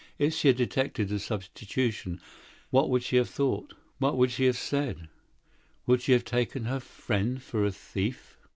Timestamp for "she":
0.33-0.47, 3.03-3.17, 4.31-4.45, 6.01-6.13